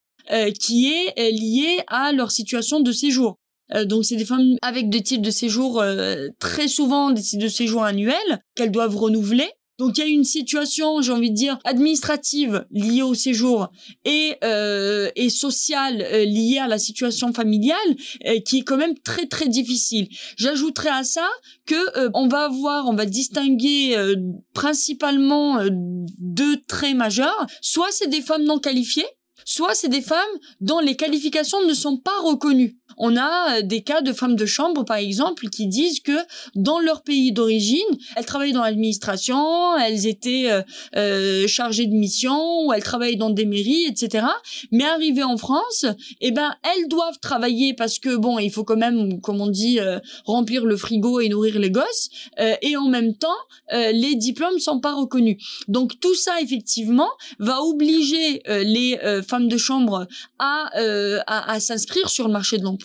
qui 0.60 0.92
est 0.92 1.30
liée 1.30 1.80
à 1.86 2.12
leur 2.12 2.30
situation 2.30 2.80
de 2.80 2.92
séjour. 2.92 3.38
donc, 3.86 4.04
c'est 4.04 4.16
des 4.16 4.26
femmes 4.26 4.56
avec 4.60 4.90
des 4.90 5.02
titres 5.02 5.22
de 5.22 5.30
séjour 5.30 5.82
très 6.38 6.68
souvent 6.68 7.10
des 7.10 7.22
titres 7.22 7.44
de 7.44 7.48
séjour 7.48 7.84
annuels 7.84 8.42
qu'elles 8.54 8.70
doivent 8.70 8.96
renouveler 8.96 9.48
donc 9.78 9.96
il 9.96 10.00
y 10.00 10.04
a 10.04 10.06
une 10.06 10.24
situation, 10.24 11.00
j'ai 11.00 11.12
envie 11.12 11.30
de 11.30 11.36
dire, 11.36 11.58
administrative 11.64 12.66
liée 12.70 13.02
au 13.02 13.14
séjour 13.14 13.70
et 14.04 14.34
euh, 14.42 15.10
et 15.14 15.30
sociale 15.30 16.02
euh, 16.02 16.24
liée 16.24 16.58
à 16.58 16.66
la 16.66 16.78
situation 16.78 17.32
familiale 17.32 17.76
euh, 18.26 18.40
qui 18.40 18.58
est 18.58 18.62
quand 18.62 18.76
même 18.76 18.98
très 18.98 19.26
très 19.26 19.48
difficile. 19.48 20.08
J'ajouterai 20.36 20.88
à 20.88 21.04
ça 21.04 21.28
que 21.64 21.98
euh, 21.98 22.10
on 22.14 22.26
va 22.26 22.44
avoir, 22.44 22.88
on 22.88 22.94
va 22.94 23.06
distinguer 23.06 23.96
principalement 24.54 25.60
deux 26.18 26.60
traits 26.66 26.96
majeurs. 26.96 27.46
Soit 27.60 27.88
c'est 27.90 28.08
des 28.08 28.20
femmes 28.20 28.44
non 28.44 28.58
qualifiées, 28.58 29.06
soit 29.44 29.74
c'est 29.74 29.88
des 29.88 30.02
femmes 30.02 30.18
dont 30.60 30.80
les 30.80 30.96
qualifications 30.96 31.64
ne 31.66 31.74
sont 31.74 31.98
pas 31.98 32.18
reconnues. 32.22 32.77
On 32.96 33.16
a 33.16 33.58
euh, 33.58 33.62
des 33.62 33.82
cas 33.82 34.00
de 34.00 34.12
femmes 34.12 34.36
de 34.36 34.46
chambre, 34.46 34.84
par 34.84 34.96
exemple, 34.96 35.48
qui 35.48 35.66
disent 35.66 36.00
que 36.00 36.18
dans 36.54 36.78
leur 36.78 37.02
pays 37.02 37.32
d'origine, 37.32 37.78
elles 38.16 38.24
travaillaient 38.24 38.52
dans 38.52 38.62
l'administration, 38.62 39.76
elles 39.76 40.06
étaient 40.06 40.50
euh, 40.50 40.62
euh, 40.96 41.46
chargées 41.46 41.86
de 41.86 41.94
mission, 41.94 42.64
ou 42.64 42.72
elles 42.72 42.82
travaillaient 42.82 43.16
dans 43.16 43.30
des 43.30 43.44
mairies, 43.44 43.84
etc. 43.84 44.26
Mais 44.72 44.84
arrivées 44.84 45.22
en 45.22 45.36
France, 45.36 45.84
eh 46.20 46.30
ben, 46.30 46.54
elles 46.62 46.88
doivent 46.88 47.18
travailler 47.20 47.74
parce 47.74 47.98
que, 47.98 48.16
bon, 48.16 48.38
il 48.38 48.50
faut 48.50 48.64
quand 48.64 48.76
même, 48.76 49.20
comme 49.20 49.40
on 49.40 49.48
dit, 49.48 49.78
remplir 50.24 50.64
le 50.64 50.76
frigo 50.76 51.20
et 51.20 51.28
nourrir 51.28 51.58
les 51.58 51.70
gosses. 51.70 52.08
et 52.62 52.76
en 52.76 52.88
même 52.88 53.14
temps, 53.14 53.28
les 53.70 54.14
diplômes 54.14 54.58
sont 54.58 54.80
pas 54.80 54.94
reconnus. 54.94 55.36
Donc 55.68 56.00
tout 56.00 56.14
ça, 56.14 56.40
effectivement, 56.40 57.08
va 57.38 57.62
obliger 57.62 58.42
les 58.46 58.98
femmes 59.26 59.48
de 59.48 59.56
chambre 59.56 60.06
à, 60.38 60.70
à 61.26 61.60
s'inscrire 61.60 62.08
sur 62.08 62.26
le 62.26 62.32
marché 62.32 62.58
de 62.58 62.64
l'emploi 62.64 62.77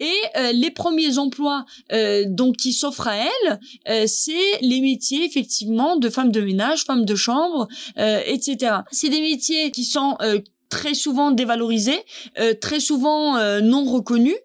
et 0.00 0.16
euh, 0.36 0.52
les 0.52 0.70
premiers 0.70 1.18
emplois 1.18 1.64
euh, 1.92 2.24
donc 2.26 2.56
qui 2.56 2.72
s'offrent 2.72 3.06
à 3.06 3.16
elles, 3.16 3.60
euh, 3.88 4.06
c'est 4.06 4.58
les 4.62 4.80
métiers 4.80 5.24
effectivement 5.24 5.96
de 5.96 6.08
femmes 6.08 6.32
de 6.32 6.40
ménage, 6.40 6.84
femmes 6.84 7.04
de 7.04 7.14
chambre, 7.14 7.68
etc. 7.96 8.76
C'est 8.90 9.10
des 9.10 9.20
métiers 9.20 9.70
qui 9.70 9.84
sont 9.84 10.16
très 10.70 10.94
souvent 10.94 11.30
dévalorisés, 11.32 12.02
très 12.60 12.80
souvent 12.80 13.38
non 13.60 13.84
reconnus 13.84 14.36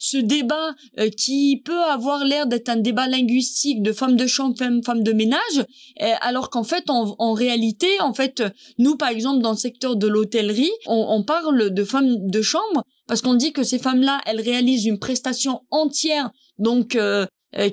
ce 0.00 0.18
débat 0.18 0.74
qui 1.16 1.62
peut 1.64 1.82
avoir 1.84 2.24
l'air 2.24 2.46
d'être 2.46 2.68
un 2.68 2.76
débat 2.76 3.08
linguistique 3.08 3.82
de 3.82 3.92
femmes 3.92 4.16
de 4.16 4.26
chambre, 4.26 4.56
femmes, 4.56 4.82
femmes 4.84 5.02
de 5.02 5.12
ménage, 5.12 5.64
alors 6.20 6.50
qu'en 6.50 6.64
fait, 6.64 6.84
en, 6.88 7.32
réalité, 7.32 7.88
en 8.00 8.12
fait, 8.12 8.42
nous, 8.78 8.96
par 8.96 9.08
exemple, 9.08 9.42
dans 9.42 9.52
le 9.52 9.56
secteur 9.56 9.96
de 9.96 10.06
l'hôtellerie, 10.06 10.70
on, 10.86 11.22
parle 11.24 11.70
de 11.72 11.84
femmes 11.84 12.28
de 12.28 12.42
chambre 12.42 12.84
parce 13.08 13.22
qu'on 13.22 13.34
dit 13.34 13.52
que 13.52 13.64
ces 13.64 13.78
femmes-là, 13.78 14.20
elles 14.26 14.40
réalisent 14.40 14.84
une 14.84 15.00
prestation 15.00 15.62
entière, 15.70 16.30
donc 16.58 16.94
euh, 16.94 17.26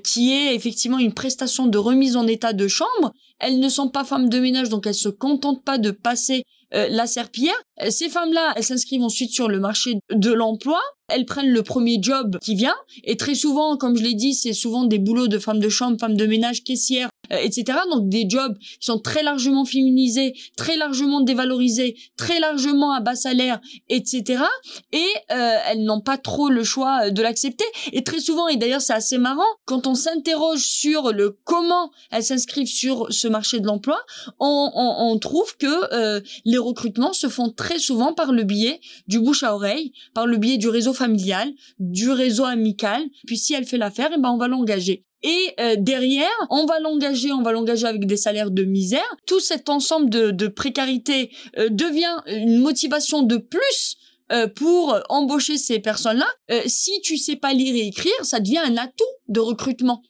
qui 0.04 0.32
est 0.32 0.56
effectivement 0.56 0.98
une 0.98 1.14
prestation 1.14 1.68
de 1.68 1.78
remise 1.78 2.16
en 2.16 2.26
état 2.26 2.54
de 2.54 2.68
chambre. 2.68 3.14
Elles 3.40 3.60
ne 3.60 3.70
sont 3.70 3.90
pas 3.90 4.06
femmes 4.06 4.30
de 4.30 4.40
ménage, 4.40 4.70
donc 4.70 4.88
elles 4.88 4.96
se 4.96 5.10
contentent 5.10 5.64
pas 5.64 5.78
de 5.78 5.92
passer 5.92 6.44
la 6.72 7.08
serpillière. 7.08 7.56
Ces 7.90 8.10
femmes-là, 8.10 8.54
elles 8.58 8.64
s'inscrivent 8.64 9.04
ensuite 9.04 9.32
sur 9.32 9.48
le 9.48 9.62
marché 9.62 10.00
de 10.12 10.32
l'emploi 10.34 10.80
elles 11.08 11.26
prennent 11.26 11.52
le 11.52 11.64
premier 11.64 12.00
job 12.02 12.38
qui 12.42 12.56
vient 12.56 12.76
et 13.04 13.18
très 13.18 13.36
souvent 13.36 13.78
comme 13.78 13.96
je 13.96 14.04
l'ai 14.04 14.14
dit 14.14 14.34
c'est 14.34 14.54
souvent 14.54 14.86
des 14.86 15.00
boulots 15.00 15.28
de 15.28 15.40
femmes 15.40 15.60
de 15.60 15.70
chambre 15.70 15.98
femmes 16.00 16.18
de 16.18 16.26
ménage 16.26 16.64
caissières 16.64 17.10
euh, 17.32 17.38
etc. 17.42 17.78
Donc 17.92 18.10
des 18.10 18.26
jobs 18.30 18.58
qui 18.58 18.86
sont 18.86 19.00
très 19.00 19.24
largement 19.24 19.66
féminisés, 19.66 20.34
très 20.58 20.78
largement 20.78 21.22
dévalorisés, 21.22 21.96
très 22.18 22.40
largement 22.40 22.94
à 22.94 23.00
bas 23.00 23.16
salaire, 23.16 23.60
etc. 23.90 24.44
Et 24.92 25.06
euh, 25.32 25.58
elles 25.68 25.84
n'ont 25.84 26.02
pas 26.02 26.18
trop 26.18 26.50
le 26.50 26.64
choix 26.64 27.06
euh, 27.06 27.10
de 27.12 27.22
l'accepter. 27.22 27.66
Et 27.92 28.04
très 28.04 28.20
souvent, 28.20 28.48
et 28.48 28.58
d'ailleurs 28.58 28.82
c'est 28.82 28.94
assez 28.94 29.18
marrant, 29.18 29.44
quand 29.66 29.88
on 29.88 29.96
s'interroge 29.96 30.64
sur 30.64 31.12
le 31.12 31.38
comment 31.44 31.92
elles 32.12 32.24
s'inscrivent 32.24 32.68
sur 32.68 33.08
ce 33.12 33.28
marché 33.28 33.60
de 33.60 33.68
l'emploi, 33.68 34.00
on, 34.40 34.72
on, 34.74 35.12
on, 35.12 35.20
trouve 35.20 35.58
que 35.58 35.94
euh, 35.94 36.22
les 36.46 36.58
recrutements 36.58 37.14
se 37.14 37.28
font 37.28 37.50
très 37.50 37.80
souvent 37.80 38.14
par 38.14 38.32
le 38.32 38.44
biais 38.44 38.80
du 39.08 39.20
bouche 39.20 39.44
à 39.44 39.56
oreille, 39.56 39.94
par 40.14 40.28
le 40.28 40.38
biais 40.38 40.58
du 40.58 40.70
réseau 40.70 40.94
familial, 40.94 41.52
du 41.80 42.12
réseau 42.12 42.46
amical. 42.46 43.04
Puis 43.26 43.38
si 43.38 43.54
elle 43.54 43.66
fait 43.66 43.78
l'affaire, 43.78 44.12
eh 44.16 44.20
ben 44.20 44.30
on 44.30 44.38
va 44.38 44.48
l'engager. 44.48 45.06
Et 45.26 45.56
euh, 45.60 45.76
derrière, 45.76 46.30
on 46.52 46.68
va 46.68 46.80
l'engager, 46.80 47.32
on 47.32 47.42
va 47.42 47.52
l'engager 47.52 47.88
avec 47.88 48.06
des 48.06 48.16
salaires 48.16 48.52
de 48.52 48.64
misère. 48.64 49.16
Tout 49.26 49.40
cet 49.40 49.70
ensemble 49.70 50.08
de, 50.12 50.30
de 50.30 50.48
précarité 50.48 51.32
euh, 51.58 51.70
devient 51.70 52.16
une 52.28 52.60
motivation 52.60 53.24
de 53.24 53.38
plus 53.38 53.98
euh, 54.32 54.48
pour 54.48 55.00
embaucher 55.10 55.58
ces 55.58 55.80
personnes-là. 55.80 56.28
si 56.68 57.02
tu 57.02 57.18
sais 57.18 57.38
pas 57.38 57.54
lire 57.54 57.76
et 57.76 57.88
écrire, 57.88 58.14
ça 58.22 58.40
devient 58.40 58.60
un 58.60 58.78
atout 58.78 59.04
de 59.28 59.40
recrutement 59.40 60.04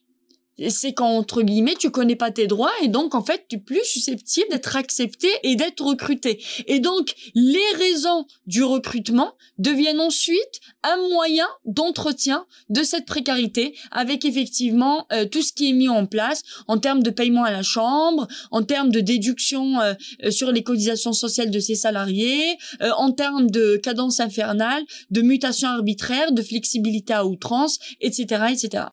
c'est 0.69 0.93
qu'entre 0.93 1.41
guillemets 1.41 1.75
tu 1.77 1.91
connais 1.91 2.15
pas 2.15 2.31
tes 2.31 2.47
droits 2.47 2.71
et 2.81 2.87
donc 2.87 3.15
en 3.15 3.23
fait 3.23 3.45
tu 3.49 3.57
es 3.57 3.59
plus 3.59 3.83
susceptible 3.83 4.47
d'être 4.49 4.75
accepté 4.75 5.27
et 5.43 5.55
d'être 5.55 5.83
recruté. 5.83 6.41
Et 6.67 6.79
donc 6.79 7.13
les 7.33 7.59
raisons 7.75 8.25
du 8.47 8.63
recrutement 8.63 9.33
deviennent 9.57 9.99
ensuite 9.99 10.59
un 10.83 10.97
moyen 11.09 11.47
d'entretien 11.65 12.45
de 12.69 12.83
cette 12.83 13.05
précarité 13.05 13.77
avec 13.91 14.25
effectivement 14.25 15.05
euh, 15.11 15.25
tout 15.25 15.41
ce 15.41 15.53
qui 15.53 15.69
est 15.69 15.73
mis 15.73 15.89
en 15.89 16.05
place 16.05 16.43
en 16.67 16.77
termes 16.77 17.03
de 17.03 17.09
paiement 17.09 17.43
à 17.43 17.51
la 17.51 17.63
chambre, 17.63 18.27
en 18.51 18.63
termes 18.63 18.91
de 18.91 18.99
déduction 18.99 19.79
euh, 19.81 19.93
euh, 20.23 20.31
sur 20.31 20.51
les 20.51 20.63
cotisations 20.63 21.13
sociales 21.13 21.51
de 21.51 21.59
ses 21.59 21.75
salariés, 21.75 22.57
en 22.97 23.11
termes 23.11 23.49
de 23.49 23.77
cadence 23.77 24.19
infernale, 24.19 24.83
de 25.11 25.21
mutation 25.21 25.67
arbitraire, 25.67 26.31
de 26.31 26.41
flexibilité 26.41 27.13
à 27.13 27.25
outrance, 27.25 27.79
etc., 28.01 28.45
etc. 28.51 28.85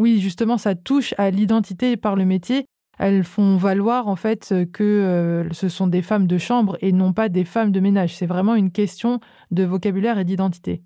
Oui, 0.00 0.18
justement, 0.18 0.56
ça 0.56 0.74
touche 0.74 1.12
à 1.18 1.30
l'identité 1.30 1.98
par 1.98 2.16
le 2.16 2.24
métier. 2.24 2.64
Elles 2.98 3.22
font 3.22 3.58
valoir 3.58 4.08
en 4.08 4.16
fait 4.16 4.54
que 4.72 4.82
euh, 4.82 5.52
ce 5.52 5.68
sont 5.68 5.88
des 5.88 6.00
femmes 6.00 6.26
de 6.26 6.38
chambre 6.38 6.78
et 6.80 6.90
non 6.90 7.12
pas 7.12 7.28
des 7.28 7.44
femmes 7.44 7.70
de 7.70 7.80
ménage. 7.80 8.16
C'est 8.16 8.24
vraiment 8.24 8.54
une 8.54 8.72
question 8.72 9.20
de 9.50 9.62
vocabulaire 9.62 10.18
et 10.18 10.24
d'identité. 10.24 10.82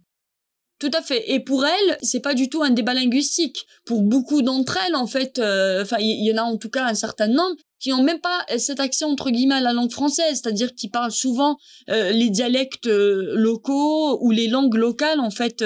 Tout 0.81 0.91
à 0.93 1.01
fait. 1.01 1.31
Et 1.31 1.39
pour 1.39 1.65
elles, 1.65 1.97
c'est 2.03 2.23
pas 2.23 2.35
du 2.35 2.49
tout 2.49 2.65
un 2.65 2.71
débat 2.71 2.93
linguistique. 2.93 3.67
Pour 3.85 4.03
beaucoup 4.03 4.43
d'entre 4.43 4.79
elles, 4.85 4.97
en 4.97 5.07
fait, 5.07 5.39
euh, 5.39 5.85
il 6.01 6.27
y, 6.27 6.33
en 6.37 6.43
a 6.43 6.43
en 6.43 6.57
tout 6.57 6.71
cas 6.71 6.85
un 6.85 6.95
certain 6.95 7.29
nombre 7.29 7.55
qui 7.85 7.91
n'ont 7.91 8.03
même 8.03 8.21
pas 8.21 8.47
cet 8.57 8.81
accès 8.81 9.05
entre 9.05 9.29
guillemets 9.29 9.57
à 9.57 9.61
la 9.61 9.75
langue 9.75 9.93
française, 9.93 10.41
c'est-à-dire 10.43 10.75
qui 10.75 10.89
parlent 10.89 11.13
souvent 11.13 11.59
les 11.89 12.31
dialectes 12.31 12.87
locaux 12.87 14.19
ou 14.23 14.31
les 14.31 14.49
langues 14.49 14.75
locales 14.75 15.21
en 15.21 15.31
fait 15.31 15.63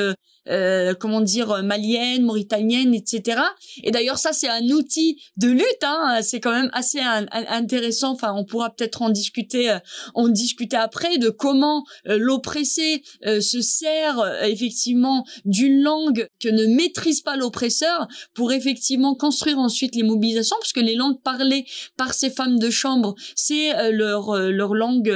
euh, 0.48 0.94
comment 0.94 1.20
dire 1.20 1.62
malienne, 1.62 2.22
mauritanienne, 2.22 2.94
etc. 2.94 3.40
Et 3.82 3.90
d'ailleurs 3.90 4.18
ça 4.18 4.32
c'est 4.32 4.48
un 4.48 4.66
outil 4.70 5.20
de 5.36 5.48
lutte, 5.48 5.82
hein, 5.82 6.20
c'est 6.22 6.40
quand 6.40 6.52
même 6.52 6.70
assez 6.72 7.00
intéressant. 7.00 8.12
Enfin 8.12 8.32
on 8.34 8.46
pourra 8.46 8.70
peut-être 8.70 9.02
en 9.02 9.10
discuter, 9.10 9.70
euh, 9.70 9.78
en 10.14 10.28
discuter 10.28 10.76
après 10.76 11.18
de 11.18 11.28
comment 11.28 11.84
euh, 12.06 12.16
l'oppressé 12.18 13.02
se 13.24 13.60
sert 13.60 14.24
effectivement 14.42 15.24
d'une 15.44 15.82
langue 15.82 16.26
que 16.40 16.48
ne 16.48 16.66
maîtrise 16.66 17.20
pas 17.20 17.36
l'oppresseur 17.36 18.06
pour 18.34 18.52
effectivement 18.52 19.14
construire 19.14 19.58
ensuite 19.58 19.94
les 19.94 20.02
mobilisations, 20.02 20.56
parce 20.60 20.72
que 20.72 20.80
les 20.80 20.94
langues 20.94 21.20
parlées 21.22 21.66
par 21.96 22.07
ces 22.14 22.30
femmes 22.30 22.58
de 22.58 22.70
chambre 22.70 23.14
c'est 23.34 23.92
leur 23.92 24.36
leur 24.38 24.74
langue 24.74 25.12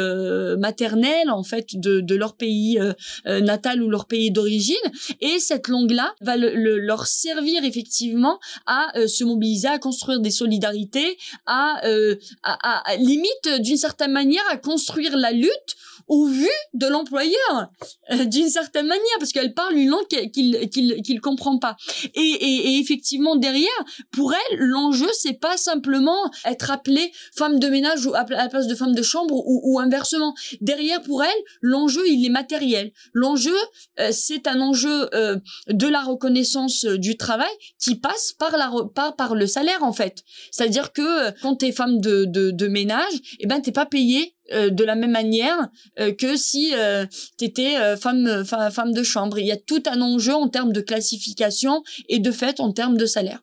maternelle 0.58 1.30
en 1.30 1.42
fait 1.42 1.76
de, 1.76 2.00
de 2.00 2.14
leur 2.14 2.34
pays 2.34 2.78
natal 3.26 3.82
ou 3.82 3.90
leur 3.90 4.06
pays 4.06 4.30
d'origine. 4.30 4.76
Et 5.20 5.38
cette 5.38 5.68
langue-là 5.68 6.14
va 6.20 6.36
leur 6.36 7.06
servir 7.06 7.64
effectivement 7.64 8.38
à 8.66 8.96
euh, 8.96 9.06
se 9.06 9.24
mobiliser, 9.24 9.68
à 9.68 9.78
construire 9.78 10.20
des 10.20 10.30
solidarités, 10.30 11.18
à, 11.46 11.84
euh, 11.86 12.16
à, 12.42 12.90
à 12.90 12.96
limite 12.96 13.48
d'une 13.60 13.76
certaine 13.76 14.12
manière 14.12 14.42
à 14.50 14.56
construire 14.56 15.16
la 15.16 15.32
lutte 15.32 15.76
au 16.08 16.26
vu 16.26 16.48
de 16.74 16.86
l'employeur 16.86 17.70
euh, 18.10 18.24
d'une 18.24 18.48
certaine 18.48 18.86
manière 18.86 19.18
parce 19.18 19.32
qu'elle 19.32 19.54
parle 19.54 19.76
une 19.76 19.90
langue 19.90 20.06
qu'il 20.32 20.68
qu'il 20.70 21.02
qu'il 21.02 21.20
comprend 21.20 21.58
pas. 21.58 21.76
Et, 22.14 22.20
et, 22.20 22.78
effectivement 22.78 23.36
derrière 23.36 23.68
pour 24.10 24.32
elle 24.32 24.58
l'enjeu 24.58 25.08
c'est 25.18 25.38
pas 25.38 25.56
simplement 25.56 26.30
être 26.44 26.70
appelée 26.70 27.12
femme 27.34 27.58
de 27.58 27.68
ménage 27.68 28.06
ou 28.06 28.14
à 28.14 28.24
la 28.28 28.48
place 28.48 28.66
de 28.66 28.74
femme 28.74 28.94
de 28.94 29.02
chambre 29.02 29.34
ou, 29.34 29.60
ou 29.64 29.78
inversement. 29.80 30.34
Derrière 30.60 31.02
pour 31.02 31.22
elle 31.22 31.30
l'enjeu 31.60 32.06
il 32.08 32.24
est 32.24 32.30
matériel. 32.30 32.92
L'enjeu 33.12 33.56
euh, 34.00 34.10
c'est 34.12 34.46
un 34.46 34.60
enjeu 34.60 35.08
euh, 35.14 35.38
de 35.68 35.86
la 35.86 36.02
reconnaissance 36.02 36.84
du 36.84 37.16
travail 37.16 37.52
qui 37.78 37.96
passe 37.96 38.32
par 38.32 38.56
la 38.56 38.70
par 38.94 39.16
par 39.16 39.34
le 39.34 39.46
salaire 39.46 39.82
en 39.82 39.92
fait. 39.92 40.22
C'est-à-dire 40.50 40.92
que 40.92 41.30
quand 41.40 41.56
tu 41.56 41.66
es 41.66 41.72
femme 41.72 42.00
de, 42.00 42.24
de, 42.24 42.68
ménage 42.68 43.14
eh 43.40 43.46
ben 43.46 43.60
t'es 43.60 43.72
pas 43.72 43.86
payé 43.86 44.34
euh, 44.52 44.70
de 44.70 44.84
la 44.84 44.94
même 44.94 45.12
manière 45.12 45.68
euh, 45.98 46.12
que 46.12 46.36
si 46.36 46.72
euh, 46.74 47.06
tu 47.38 47.44
étais 47.44 47.96
femme, 47.96 48.44
femme 48.44 48.92
de 48.92 49.02
chambre. 49.02 49.38
Il 49.38 49.46
y 49.46 49.52
a 49.52 49.56
tout 49.56 49.82
un 49.86 50.00
enjeu 50.00 50.34
en 50.34 50.48
termes 50.48 50.72
de 50.72 50.80
classification 50.80 51.82
et 52.08 52.18
de 52.18 52.30
fait 52.30 52.60
en 52.60 52.72
termes 52.72 52.96
de 52.96 53.06
salaire. 53.06 53.40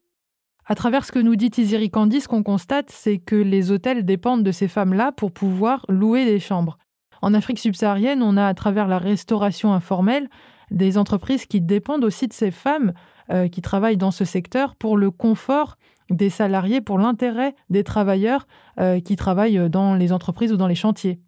À 0.65 0.75
travers 0.75 1.05
ce 1.05 1.11
que 1.11 1.19
nous 1.19 1.35
dit 1.35 1.49
Tiziri 1.49 1.89
Candy, 1.89 2.21
ce 2.21 2.27
qu'on 2.27 2.43
constate, 2.43 2.91
c'est 2.91 3.17
que 3.17 3.35
les 3.35 3.71
hôtels 3.71 4.05
dépendent 4.05 4.43
de 4.43 4.51
ces 4.51 4.67
femmes-là 4.67 5.11
pour 5.11 5.31
pouvoir 5.31 5.85
louer 5.89 6.25
des 6.25 6.39
chambres. 6.39 6.77
En 7.21 7.33
Afrique 7.33 7.59
subsaharienne, 7.59 8.21
on 8.21 8.37
a 8.37 8.45
à 8.45 8.53
travers 8.53 8.87
la 8.87 8.99
restauration 8.99 9.73
informelle 9.73 10.29
des 10.69 10.97
entreprises 10.97 11.47
qui 11.47 11.59
dépendent 11.59 12.05
aussi 12.05 12.27
de 12.27 12.33
ces 12.33 12.51
femmes 12.51 12.93
qui 13.51 13.61
travaillent 13.61 13.97
dans 13.97 14.11
ce 14.11 14.25
secteur 14.25 14.75
pour 14.75 14.97
le 14.97 15.11
confort 15.11 15.77
des 16.09 16.29
salariés 16.29 16.81
pour 16.81 16.97
l'intérêt 16.97 17.55
des 17.69 17.83
travailleurs 17.83 18.47
euh, 18.79 18.99
qui 18.99 19.15
travaillent 19.15 19.69
dans 19.69 19.95
les 19.95 20.11
entreprises 20.11 20.51
ou 20.51 20.57
dans 20.57 20.67
les 20.67 20.75
chantiers. 20.75 21.19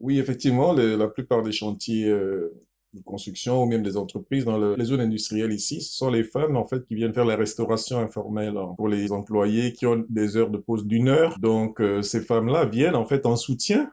Oui, 0.00 0.18
effectivement, 0.18 0.72
la 0.72 1.08
plupart 1.08 1.42
des 1.42 1.52
chantiers 1.52 2.08
euh, 2.08 2.54
de 2.94 3.02
construction 3.02 3.62
ou 3.62 3.66
même 3.66 3.82
des 3.82 3.96
entreprises 3.96 4.44
dans 4.44 4.74
les 4.74 4.84
zones 4.84 5.00
industrielles 5.00 5.52
ici, 5.52 5.80
ce 5.80 5.96
sont 5.96 6.10
les 6.10 6.22
femmes 6.22 6.56
en 6.56 6.66
fait 6.66 6.86
qui 6.86 6.94
viennent 6.94 7.12
faire 7.12 7.24
la 7.24 7.36
restauration 7.36 7.98
informelle 7.98 8.56
hein, 8.56 8.74
pour 8.76 8.88
les 8.88 9.12
employés 9.12 9.72
qui 9.72 9.86
ont 9.86 10.04
des 10.08 10.36
heures 10.36 10.50
de 10.50 10.58
pause 10.58 10.86
d'une 10.86 11.08
heure. 11.08 11.36
Donc 11.40 11.80
euh, 11.80 12.02
ces 12.02 12.20
femmes-là 12.20 12.64
viennent 12.66 12.96
en 12.96 13.04
fait 13.04 13.26
en 13.26 13.36
soutien 13.36 13.90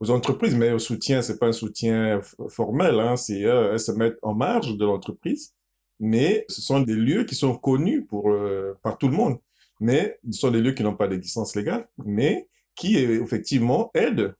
aux 0.00 0.10
entreprises, 0.10 0.56
mais 0.56 0.72
au 0.72 0.80
soutien, 0.80 1.22
c'est 1.22 1.38
pas 1.38 1.46
un 1.46 1.52
soutien 1.52 2.20
formel, 2.48 2.98
hein, 2.98 3.16
c'est 3.16 3.40
elles 3.40 3.78
se 3.78 3.92
mettent 3.92 4.18
en 4.22 4.34
marge 4.34 4.76
de 4.76 4.84
l'entreprise 4.84 5.54
mais 6.00 6.44
ce 6.48 6.60
sont 6.60 6.80
des 6.80 6.94
lieux 6.94 7.24
qui 7.24 7.34
sont 7.34 7.56
connus 7.56 8.04
pour, 8.04 8.30
euh, 8.30 8.78
par 8.82 8.98
tout 8.98 9.08
le 9.08 9.14
monde. 9.14 9.38
Mais 9.80 10.18
ce 10.30 10.40
sont 10.40 10.50
des 10.50 10.60
lieux 10.60 10.72
qui 10.72 10.82
n'ont 10.82 10.96
pas 10.96 11.08
d'existence 11.08 11.56
légale, 11.56 11.88
mais 12.04 12.48
qui 12.74 12.96
effectivement 12.96 13.90
aident 13.94 14.34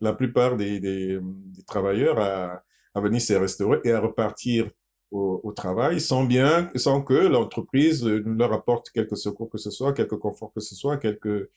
la 0.00 0.12
plupart 0.12 0.56
des, 0.56 0.80
des, 0.80 1.18
travailleurs 1.66 2.18
à, 2.18 2.62
à, 2.94 3.00
venir 3.00 3.20
se 3.20 3.34
restaurer 3.34 3.78
et 3.84 3.92
à 3.92 4.00
repartir 4.00 4.70
au, 5.10 5.52
travail 5.52 6.00
sans 6.00 6.24
bien, 6.24 6.70
sans 6.76 7.02
que 7.02 7.14
l'entreprise 7.14 8.04
leur 8.04 8.52
apporte 8.52 8.90
quelque 8.90 9.16
secours 9.16 9.50
que 9.50 9.58
ce 9.58 9.70
soit, 9.70 9.92
quelque 9.92 10.14
confort 10.14 10.52
que 10.52 10.60
ce 10.60 10.74
soit, 10.74 10.98
quelque 10.98 11.50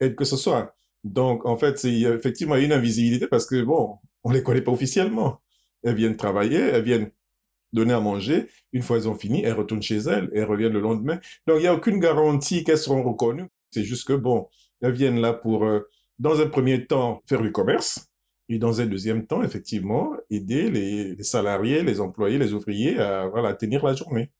aide 0.00 0.14
que 0.14 0.24
ce 0.24 0.36
soit. 0.36 0.74
Donc, 1.04 1.46
en 1.46 1.56
fait, 1.56 1.78
c'est 1.78 2.00
effectivement 2.00 2.56
une 2.56 2.72
invisibilité 2.72 3.26
parce 3.26 3.46
que, 3.46 3.62
bon, 3.62 3.98
on 4.24 4.30
les 4.30 4.42
connaît 4.42 4.60
pas 4.60 4.72
officiellement. 4.72 5.40
Elles 5.82 5.96
viennent 5.96 6.16
travailler, 6.16 6.58
elles 6.58 6.84
viennent 6.84 7.10
donner 7.72 7.92
à 7.94 8.00
manger. 8.00 8.48
Une 8.72 8.82
fois 8.82 8.96
elles 8.96 9.08
ont 9.08 9.14
fini, 9.14 9.42
elles 9.42 9.54
retournent 9.54 9.82
chez 9.82 9.96
elles 9.96 10.30
elles 10.34 10.44
reviennent 10.44 10.72
le 10.72 10.80
lendemain. 10.80 11.18
Donc, 11.46 11.58
il 11.58 11.62
n'y 11.62 11.66
a 11.66 11.74
aucune 11.74 11.98
garantie 11.98 12.64
qu'elles 12.64 12.78
seront 12.78 13.02
reconnues. 13.02 13.48
C'est 13.70 13.84
juste 13.84 14.06
que, 14.06 14.12
bon, 14.12 14.48
elles 14.80 14.92
viennent 14.92 15.20
là 15.20 15.32
pour, 15.32 15.64
euh, 15.64 15.80
dans 16.18 16.40
un 16.40 16.46
premier 16.46 16.86
temps, 16.86 17.22
faire 17.26 17.42
du 17.42 17.52
commerce. 17.52 18.08
Et 18.48 18.58
dans 18.58 18.80
un 18.80 18.86
deuxième 18.86 19.26
temps, 19.26 19.42
effectivement, 19.42 20.12
aider 20.28 20.70
les, 20.70 21.22
salariés, 21.22 21.82
les 21.82 22.00
employés, 22.00 22.38
les 22.38 22.52
ouvriers 22.52 22.98
à 22.98 23.28
voilà, 23.28 23.54
tenir 23.54 23.84
la 23.84 23.94
journée. 23.94 24.30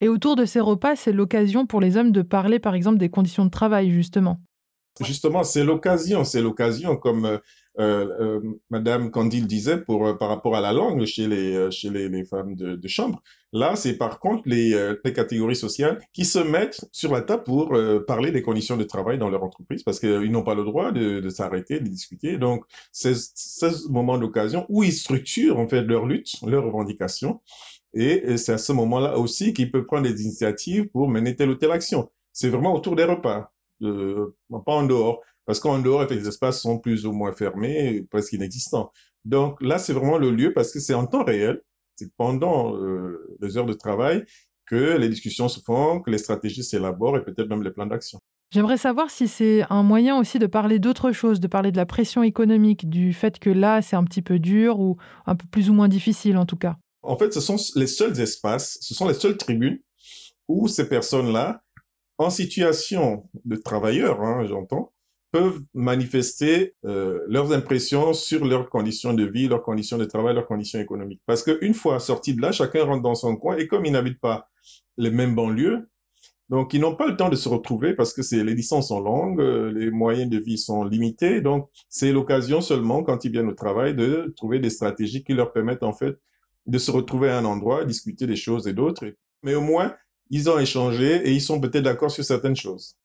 Et 0.00 0.08
autour 0.08 0.34
de 0.34 0.44
ces 0.44 0.60
repas, 0.60 0.96
c'est 0.96 1.12
l'occasion 1.12 1.66
pour 1.66 1.80
les 1.80 1.96
hommes 1.96 2.10
de 2.10 2.22
parler, 2.22 2.58
par 2.58 2.74
exemple, 2.74 2.98
des 2.98 3.10
conditions 3.10 3.44
de 3.44 3.50
travail, 3.50 3.90
justement. 3.90 4.40
Justement, 5.00 5.44
c'est 5.44 5.64
l'occasion, 5.64 6.24
c'est 6.24 6.42
l'occasion, 6.42 6.96
comme 6.96 7.38
euh, 7.80 8.06
euh, 8.20 8.40
euh, 8.44 8.60
Madame 8.70 9.10
Candile 9.10 9.46
disait 9.46 9.78
pour, 9.78 10.06
euh, 10.06 10.14
par 10.14 10.28
rapport 10.28 10.54
à 10.54 10.60
la 10.60 10.72
langue 10.72 11.04
chez 11.04 11.26
les, 11.26 11.70
chez 11.70 11.90
les, 11.90 12.24
femmes 12.24 12.54
de, 12.54 12.88
chambre. 12.88 13.22
Là, 13.52 13.76
c'est 13.76 13.94
par 13.96 14.20
contre 14.20 14.42
les, 14.46 14.96
les, 15.04 15.12
catégories 15.12 15.56
sociales 15.56 16.00
qui 16.12 16.24
se 16.24 16.38
mettent 16.38 16.84
sur 16.92 17.12
la 17.12 17.22
table 17.22 17.44
pour 17.44 17.76
parler 18.06 18.30
des 18.32 18.42
conditions 18.42 18.76
de 18.76 18.84
travail 18.84 19.18
dans 19.18 19.30
leur 19.30 19.44
entreprise 19.44 19.82
parce 19.82 20.00
qu'ils 20.00 20.30
n'ont 20.30 20.42
pas 20.42 20.54
le 20.54 20.64
droit 20.64 20.92
de, 20.92 21.20
de 21.20 21.28
s'arrêter, 21.28 21.80
de 21.80 21.88
discuter. 21.88 22.36
Donc, 22.38 22.64
c'est 22.92 23.14
ce 23.14 23.88
moment 23.90 24.18
d'occasion 24.18 24.66
où 24.68 24.82
ils 24.82 24.92
structurent 24.92 25.58
en 25.58 25.68
fait 25.68 25.82
leur 25.82 26.06
lutte, 26.06 26.34
leurs 26.46 26.64
revendications. 26.64 27.40
Et 27.94 28.36
c'est 28.36 28.52
à 28.52 28.58
ce 28.58 28.72
moment-là 28.72 29.18
aussi 29.18 29.52
qu'ils 29.52 29.70
peuvent 29.70 29.84
prendre 29.84 30.08
des 30.08 30.22
initiatives 30.22 30.88
pour 30.88 31.08
mener 31.08 31.36
telle 31.36 31.50
ou 31.50 31.54
telle 31.54 31.70
action. 31.72 32.10
C'est 32.32 32.48
vraiment 32.48 32.74
autour 32.74 32.96
des 32.96 33.04
repas, 33.04 33.52
de, 33.80 34.34
pas 34.50 34.72
en 34.72 34.84
dehors. 34.84 35.20
Parce 35.46 35.60
qu'en 35.60 35.78
dehors, 35.78 36.06
les 36.08 36.26
espaces 36.26 36.60
sont 36.60 36.78
plus 36.78 37.06
ou 37.06 37.12
moins 37.12 37.32
fermés, 37.32 38.06
presque 38.10 38.32
inexistants. 38.32 38.90
Donc 39.24 39.60
là, 39.62 39.78
c'est 39.78 39.92
vraiment 39.92 40.18
le 40.18 40.30
lieu 40.30 40.52
parce 40.52 40.72
que 40.72 40.80
c'est 40.80 40.94
en 40.94 41.06
temps 41.06 41.24
réel, 41.24 41.60
c'est 41.96 42.12
pendant 42.16 42.76
euh, 42.76 43.36
les 43.40 43.56
heures 43.56 43.66
de 43.66 43.74
travail 43.74 44.24
que 44.66 44.96
les 44.96 45.08
discussions 45.08 45.48
se 45.48 45.60
font, 45.60 46.00
que 46.00 46.10
les 46.10 46.18
stratégies 46.18 46.64
s'élaborent 46.64 47.18
et 47.18 47.24
peut-être 47.24 47.48
même 47.48 47.62
les 47.62 47.70
plans 47.70 47.86
d'action. 47.86 48.20
J'aimerais 48.50 48.78
savoir 48.78 49.10
si 49.10 49.26
c'est 49.26 49.64
un 49.68 49.82
moyen 49.82 50.18
aussi 50.18 50.38
de 50.38 50.46
parler 50.46 50.78
d'autre 50.78 51.12
chose, 51.12 51.40
de 51.40 51.48
parler 51.48 51.72
de 51.72 51.76
la 51.76 51.86
pression 51.86 52.22
économique, 52.22 52.88
du 52.88 53.12
fait 53.12 53.38
que 53.38 53.50
là, 53.50 53.82
c'est 53.82 53.96
un 53.96 54.04
petit 54.04 54.22
peu 54.22 54.38
dur 54.38 54.78
ou 54.78 54.96
un 55.26 55.34
peu 55.34 55.46
plus 55.50 55.70
ou 55.70 55.74
moins 55.74 55.88
difficile 55.88 56.36
en 56.36 56.46
tout 56.46 56.56
cas. 56.56 56.76
En 57.02 57.18
fait, 57.18 57.34
ce 57.34 57.40
sont 57.40 57.56
les 57.74 57.86
seuls 57.86 58.18
espaces, 58.20 58.78
ce 58.80 58.94
sont 58.94 59.08
les 59.08 59.14
seules 59.14 59.36
tribunes 59.36 59.80
où 60.48 60.68
ces 60.68 60.88
personnes-là, 60.88 61.62
en 62.18 62.30
situation 62.30 63.28
de 63.44 63.56
travailleurs, 63.56 64.22
hein, 64.22 64.46
j'entends, 64.46 64.92
peuvent 65.34 65.62
manifester 65.74 66.76
euh, 66.84 67.18
leurs 67.26 67.50
impressions 67.50 68.12
sur 68.12 68.44
leurs 68.44 68.70
conditions 68.70 69.14
de 69.14 69.24
vie, 69.24 69.48
leurs 69.48 69.64
conditions 69.64 69.98
de 69.98 70.04
travail, 70.04 70.32
leurs 70.32 70.46
conditions 70.46 70.78
économiques. 70.78 71.22
Parce 71.26 71.42
qu'une 71.42 71.74
fois 71.74 71.98
sortis 71.98 72.36
de 72.36 72.40
là, 72.40 72.52
chacun 72.52 72.84
rentre 72.84 73.02
dans 73.02 73.16
son 73.16 73.34
coin 73.34 73.56
et 73.56 73.66
comme 73.66 73.84
ils 73.84 73.90
n'habitent 73.90 74.20
pas 74.20 74.48
les 74.96 75.10
mêmes 75.10 75.34
banlieues, 75.34 75.88
donc 76.50 76.72
ils 76.72 76.80
n'ont 76.80 76.94
pas 76.94 77.08
le 77.08 77.16
temps 77.16 77.30
de 77.30 77.34
se 77.34 77.48
retrouver 77.48 77.94
parce 77.94 78.12
que 78.12 78.22
les 78.44 78.54
distances 78.54 78.88
sont 78.88 79.00
longues, 79.00 79.40
euh, 79.40 79.72
les 79.72 79.90
moyens 79.90 80.30
de 80.30 80.38
vie 80.38 80.56
sont 80.56 80.84
limités. 80.84 81.40
Donc 81.40 81.68
c'est 81.88 82.12
l'occasion 82.12 82.60
seulement 82.60 83.02
quand 83.02 83.24
ils 83.24 83.32
viennent 83.32 83.48
au 83.48 83.54
travail 83.54 83.96
de 83.96 84.32
trouver 84.36 84.60
des 84.60 84.70
stratégies 84.70 85.24
qui 85.24 85.34
leur 85.34 85.52
permettent 85.52 85.82
en 85.82 85.92
fait 85.92 86.16
de 86.66 86.78
se 86.78 86.92
retrouver 86.92 87.30
à 87.30 87.38
un 87.38 87.44
endroit, 87.44 87.84
discuter 87.84 88.28
des 88.28 88.36
choses 88.36 88.68
et 88.68 88.72
d'autres. 88.72 89.04
Mais 89.42 89.56
au 89.56 89.62
moins 89.62 89.96
ils 90.30 90.48
ont 90.48 90.60
échangé 90.60 91.28
et 91.28 91.32
ils 91.32 91.42
sont 91.42 91.60
peut-être 91.60 91.82
d'accord 91.82 92.12
sur 92.12 92.24
certaines 92.24 92.54
choses 92.54 92.96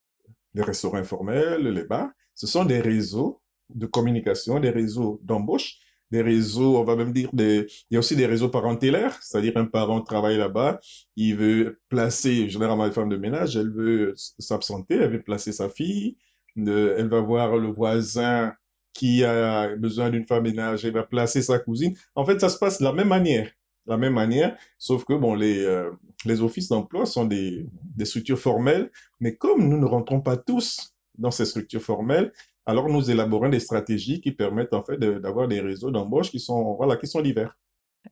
les 0.54 0.64
restaurants 0.64 0.98
informels, 0.98 1.68
les 1.68 1.84
bars, 1.84 2.10
ce 2.36 2.48
sont 2.48 2.66
des 2.66 2.80
réseaux 2.80 3.42
de 3.70 3.86
communication, 3.86 4.60
des 4.60 4.70
réseaux 4.70 5.20
d'embauche, 5.24 5.76
des 6.12 6.22
réseaux, 6.22 6.78
on 6.80 6.84
va 6.84 6.96
même 6.96 7.14
dire, 7.14 7.30
des... 7.34 7.68
il 7.90 7.94
y 7.94 7.98
a 7.98 8.00
aussi 8.00 8.16
des 8.16 8.26
réseaux 8.26 8.50
parentélaires, 8.50 9.18
c'est-à-dire 9.22 9.54
un 9.58 9.66
parent 9.66 10.02
travaille 10.02 10.38
là-bas, 10.38 10.80
il 11.16 11.36
veut 11.36 11.80
placer, 11.90 12.50
généralement 12.50 12.86
une 12.86 12.92
femme 12.92 13.10
de 13.10 13.18
ménage, 13.18 13.56
elle 13.56 13.72
veut 13.72 14.14
s'absenter, 14.16 14.96
elle 14.96 15.12
veut 15.12 15.22
placer 15.22 15.52
sa 15.52 15.70
fille, 15.70 16.18
elle 16.56 17.10
va 17.10 17.22
voir 17.22 17.58
le 17.58 17.68
voisin 17.68 18.54
qui 18.94 19.24
a 19.24 19.76
besoin 19.76 20.10
d'une 20.10 20.26
femme 20.26 20.44
ménage, 20.44 20.84
elle 20.84 20.94
va 20.94 21.04
placer 21.04 21.42
sa 21.42 21.60
cousine. 21.60 21.96
En 22.16 22.26
fait, 22.26 22.40
ça 22.42 22.50
se 22.50 22.58
passe 22.58 22.80
de 22.80 22.84
la 22.84 22.92
même 22.94 23.08
manière 23.08 23.52
la 23.90 23.98
même 23.98 24.14
manière, 24.14 24.56
sauf 24.78 25.04
que 25.04 25.14
bon, 25.14 25.34
les, 25.34 25.64
euh, 25.66 25.90
les 26.26 26.42
offices 26.42 26.70
d'emploi 26.70 27.06
sont 27.06 27.26
des, 27.26 27.66
des 27.96 28.06
structures 28.06 28.40
formelles, 28.40 28.92
mais 29.20 29.36
comme 29.36 29.68
nous 29.68 29.80
ne 29.80 29.86
rentrons 29.86 30.22
pas 30.22 30.38
tous 30.38 30.94
dans 31.18 31.32
ces 31.32 31.46
structures 31.46 31.82
formelles, 31.82 32.32
alors 32.66 32.88
nous 32.88 33.10
élaborons 33.10 33.50
des 33.50 33.60
stratégies 33.60 34.22
qui 34.22 34.32
permettent 34.32 34.74
en 34.74 34.84
fait 34.84 34.98
d'avoir 34.98 35.48
des 35.48 35.60
réseaux 35.60 35.92
d'embauche 35.92 36.30
qui 36.30 36.40
sont, 36.40 36.76
voilà, 36.76 36.96
qui 36.98 37.08
sont 37.08 37.22
divers. 37.22 37.58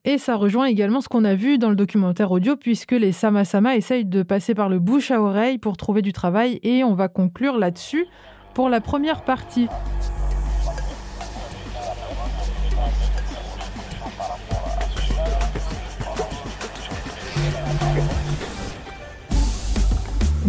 Et 0.04 0.18
ça 0.18 0.36
rejoint 0.36 0.66
également 0.66 1.00
ce 1.00 1.08
qu'on 1.08 1.24
a 1.24 1.34
vu 1.34 1.58
dans 1.58 1.70
le 1.70 1.76
documentaire 1.76 2.30
audio, 2.30 2.56
puisque 2.56 2.92
les 2.92 3.12
Sama-Sama 3.12 3.76
essayent 3.76 4.04
de 4.04 4.22
passer 4.22 4.54
par 4.54 4.68
le 4.68 4.80
bouche 4.80 5.10
à 5.10 5.22
oreille 5.22 5.58
pour 5.58 5.76
trouver 5.76 6.02
du 6.02 6.12
travail, 6.12 6.58
et 6.62 6.84
on 6.84 6.94
va 6.94 7.08
conclure 7.08 7.56
là-dessus 7.56 8.06
pour 8.54 8.68
la 8.68 8.80
première 8.80 9.24
partie. 9.24 9.68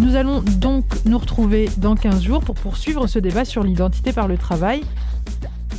Nous 0.10 0.16
allons 0.16 0.42
donc 0.42 0.86
nous 1.06 1.20
retrouver 1.20 1.70
dans 1.78 1.94
15 1.94 2.24
jours 2.24 2.40
pour 2.44 2.56
poursuivre 2.56 3.06
ce 3.06 3.20
débat 3.20 3.46
sur 3.46 3.64
l'identité 3.64 4.12
par 4.12 4.28
le 4.28 4.40
travail. 4.40 4.82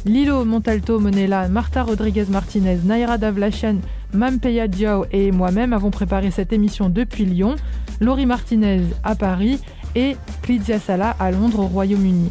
Lilo 0.04 0.44
Montalto 0.44 1.00
Monella, 1.00 1.48
Marta 1.48 1.82
Rodriguez 1.82 2.26
Martinez, 2.28 2.78
Naira 2.84 3.18
Davlachen, 3.18 3.80
Mampeya 4.14 4.68
Diao 4.68 5.04
et 5.10 5.32
moi-même 5.32 5.72
avons 5.72 5.90
préparé 5.90 6.30
cette 6.30 6.52
émission 6.52 6.88
depuis 6.88 7.24
Lyon, 7.24 7.56
Laurie 8.00 8.24
Martinez 8.24 8.82
à 9.02 9.16
Paris 9.16 9.58
et 9.96 10.16
Clizia 10.42 10.78
Sala 10.78 11.16
à 11.18 11.32
Londres 11.32 11.58
au 11.58 11.66
Royaume-Uni 11.66 12.30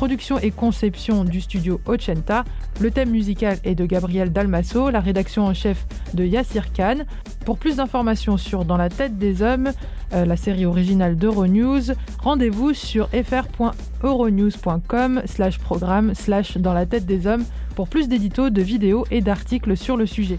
production 0.00 0.38
et 0.38 0.50
conception 0.50 1.24
du 1.24 1.42
studio 1.42 1.78
Ochenta. 1.84 2.44
Le 2.80 2.90
thème 2.90 3.10
musical 3.10 3.58
est 3.64 3.74
de 3.74 3.84
Gabriel 3.84 4.32
Dalmasso, 4.32 4.88
la 4.88 5.00
rédaction 5.00 5.44
en 5.44 5.52
chef 5.52 5.84
de 6.14 6.24
Yassir 6.24 6.72
Khan. 6.72 7.00
Pour 7.44 7.58
plus 7.58 7.76
d'informations 7.76 8.38
sur 8.38 8.64
Dans 8.64 8.78
la 8.78 8.88
tête 8.88 9.18
des 9.18 9.42
hommes, 9.42 9.72
euh, 10.14 10.24
la 10.24 10.38
série 10.38 10.64
originale 10.64 11.16
d'Euronews, 11.16 11.92
rendez-vous 12.18 12.72
sur 12.72 13.10
fr.euronews.com 13.10 15.20
slash 15.26 15.58
programme 15.58 16.14
slash 16.14 16.56
dans 16.56 16.72
la 16.72 16.86
tête 16.86 17.04
des 17.04 17.26
hommes 17.26 17.44
pour 17.74 17.86
plus 17.86 18.08
d'éditos, 18.08 18.48
de 18.48 18.62
vidéos 18.62 19.04
et 19.10 19.20
d'articles 19.20 19.76
sur 19.76 19.98
le 19.98 20.06
sujet. 20.06 20.38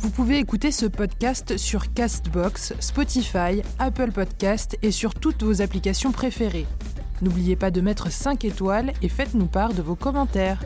Vous 0.00 0.10
pouvez 0.10 0.38
écouter 0.38 0.72
ce 0.72 0.86
podcast 0.86 1.56
sur 1.56 1.94
Castbox, 1.94 2.74
Spotify, 2.80 3.62
Apple 3.78 4.10
Podcast 4.10 4.76
et 4.82 4.90
sur 4.90 5.14
toutes 5.14 5.44
vos 5.44 5.62
applications 5.62 6.10
préférées. 6.10 6.66
N'oubliez 7.22 7.56
pas 7.56 7.70
de 7.70 7.80
mettre 7.80 8.10
5 8.10 8.44
étoiles 8.44 8.92
et 9.02 9.08
faites-nous 9.08 9.46
part 9.46 9.74
de 9.74 9.82
vos 9.82 9.96
commentaires. 9.96 10.60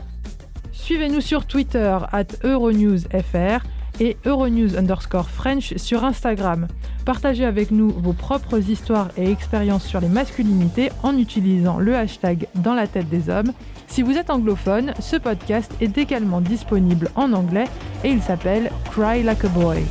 Suivez-nous 0.71 1.21
sur 1.21 1.45
Twitter 1.45 1.97
at 2.11 2.25
EuronewsFR 2.43 3.63
et 3.99 4.17
Euronews 4.25 4.75
underscore 4.75 5.29
French 5.29 5.75
sur 5.77 6.03
Instagram. 6.03 6.67
Partagez 7.05 7.45
avec 7.45 7.71
nous 7.71 7.89
vos 7.89 8.13
propres 8.13 8.69
histoires 8.69 9.09
et 9.17 9.29
expériences 9.29 9.85
sur 9.85 9.99
les 9.99 10.09
masculinités 10.09 10.89
en 11.03 11.17
utilisant 11.17 11.77
le 11.77 11.95
hashtag 11.95 12.47
dans 12.55 12.73
la 12.73 12.87
tête 12.87 13.09
des 13.09 13.29
hommes. 13.29 13.53
Si 13.87 14.01
vous 14.01 14.17
êtes 14.17 14.29
anglophone, 14.29 14.93
ce 14.99 15.17
podcast 15.17 15.71
est 15.81 15.97
également 15.97 16.41
disponible 16.41 17.11
en 17.15 17.33
anglais 17.33 17.67
et 18.03 18.09
il 18.09 18.21
s'appelle 18.21 18.71
Cry 18.91 19.21
Like 19.23 19.45
a 19.45 19.49
Boy. 19.49 19.83